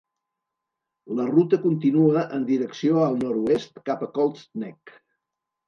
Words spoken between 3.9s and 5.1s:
cap a Colts Neck.